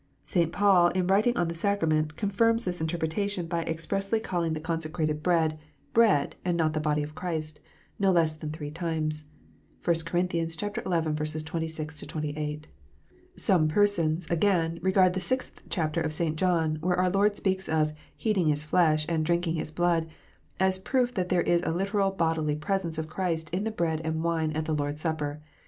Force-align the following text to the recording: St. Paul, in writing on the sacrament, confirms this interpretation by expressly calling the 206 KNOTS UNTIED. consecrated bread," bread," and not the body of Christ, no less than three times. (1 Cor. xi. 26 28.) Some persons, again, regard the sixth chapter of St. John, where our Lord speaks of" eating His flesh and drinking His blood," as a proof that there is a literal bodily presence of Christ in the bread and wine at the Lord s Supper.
St. 0.23 0.51
Paul, 0.51 0.87
in 0.95 1.05
writing 1.05 1.37
on 1.37 1.47
the 1.47 1.53
sacrament, 1.53 2.17
confirms 2.17 2.65
this 2.65 2.81
interpretation 2.81 3.45
by 3.45 3.61
expressly 3.65 4.19
calling 4.19 4.53
the 4.53 4.59
206 4.59 4.67
KNOTS 4.67 4.85
UNTIED. 4.85 5.21
consecrated 5.21 5.21
bread," 5.21 5.59
bread," 5.93 6.35
and 6.43 6.57
not 6.57 6.73
the 6.73 6.79
body 6.79 7.03
of 7.03 7.13
Christ, 7.13 7.59
no 7.99 8.11
less 8.11 8.33
than 8.33 8.49
three 8.49 8.71
times. 8.71 9.25
(1 9.83 9.95
Cor. 10.03 10.25
xi. 10.25 11.39
26 11.39 11.91
28.) 12.15 12.67
Some 13.35 13.67
persons, 13.67 14.27
again, 14.31 14.79
regard 14.81 15.13
the 15.13 15.19
sixth 15.19 15.61
chapter 15.69 16.01
of 16.01 16.13
St. 16.13 16.35
John, 16.35 16.77
where 16.81 16.97
our 16.97 17.11
Lord 17.11 17.37
speaks 17.37 17.69
of" 17.69 17.93
eating 18.27 18.47
His 18.47 18.63
flesh 18.63 19.05
and 19.07 19.23
drinking 19.23 19.53
His 19.57 19.69
blood," 19.69 20.07
as 20.59 20.79
a 20.79 20.81
proof 20.81 21.13
that 21.13 21.29
there 21.29 21.43
is 21.43 21.61
a 21.61 21.69
literal 21.69 22.09
bodily 22.09 22.55
presence 22.55 22.97
of 22.97 23.07
Christ 23.07 23.51
in 23.51 23.65
the 23.65 23.69
bread 23.69 24.01
and 24.03 24.23
wine 24.23 24.51
at 24.53 24.65
the 24.65 24.73
Lord 24.73 24.95
s 24.95 25.01
Supper. 25.01 25.43